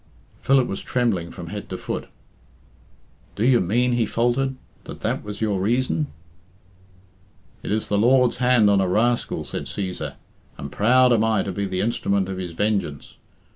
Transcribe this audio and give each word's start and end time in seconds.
Philip 0.41 0.67
was 0.67 0.81
trembling 0.81 1.29
from 1.29 1.49
head 1.49 1.69
to 1.69 1.77
foot. 1.77 2.07
"Do 3.35 3.45
you 3.45 3.59
mean," 3.59 3.91
he 3.91 4.07
faltered, 4.07 4.55
"that 4.85 5.01
that 5.01 5.23
was 5.23 5.41
your 5.41 5.61
reason?" 5.61 6.07
"It 7.61 7.71
is 7.71 7.87
the 7.87 7.99
Lord's 7.99 8.37
hand 8.37 8.67
on 8.67 8.81
a 8.81 8.87
rascal," 8.87 9.43
said 9.45 9.65
Cæsar, 9.65 10.15
"and 10.57 10.71
proud 10.71 11.13
am 11.13 11.23
I 11.23 11.43
to 11.43 11.51
be 11.51 11.65
the 11.67 11.81
instrument 11.81 12.29
of 12.29 12.39
his 12.39 12.53
vengeance. 12.53 13.17